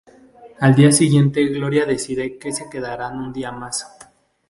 [0.59, 3.85] Al día siguiente Gloria decide que se quedarán un día más.